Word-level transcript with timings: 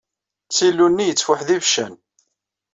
Ssilu-nni 0.51 1.05
yettfuḥ 1.05 1.39
d 1.47 1.49
ibeccan. 1.55 1.93